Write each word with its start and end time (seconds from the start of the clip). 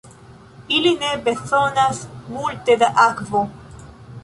Ili 0.77 0.93
ne 1.03 1.11
bezonas 1.27 2.01
multe 2.37 2.79
da 2.85 2.91
akvo. 3.07 3.47